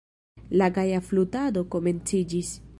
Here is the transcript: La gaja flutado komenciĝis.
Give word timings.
La 0.61 0.69
gaja 0.77 1.01
flutado 1.09 1.65
komenciĝis. 1.77 2.55